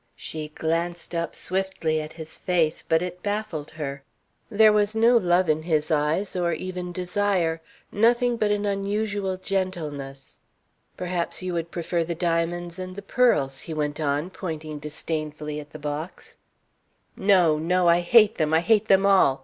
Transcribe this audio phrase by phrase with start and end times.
[0.15, 4.01] She glanced up swiftly at his face, but it baffled her.
[4.49, 10.39] There was no love in his eyes or even desire, nothing but an unusual gentleness.
[10.97, 15.69] "Perhaps you would prefer the diamonds and the pearls," he went on, pointing disdainfully at
[15.69, 16.37] the box.
[17.15, 17.87] "No, no.
[17.87, 18.55] I hate them!
[18.55, 19.39] I hate them all!